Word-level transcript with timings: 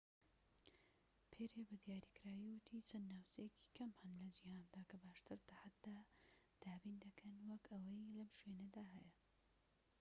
پێری 1.31 1.63
بە 1.69 1.75
دیاریکراوی 1.85 2.53
وتی 2.55 2.85
چەند 2.89 3.05
ناوچەیەکی 3.11 3.65
کەم 3.77 3.91
هەن 3.99 4.13
لە 4.21 4.29
جیهاندا 4.37 4.81
کە 4.89 4.95
باشتر 5.03 5.37
تەحەدا 5.49 5.97
دابین 6.63 6.95
دەکەن 7.05 7.35
وەك 7.49 7.63
ئەوەی 7.73 8.11
لەم 8.15 8.29
شوێنەدا 8.37 8.83
هەیە 8.95 9.13